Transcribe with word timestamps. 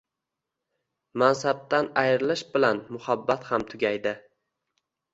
mansabdan 1.23 1.91
ayrilish 2.05 2.43
bilan 2.57 2.83
“muhabbat” 2.99 3.49
ham 3.55 3.71
tugaydi. 3.75 4.19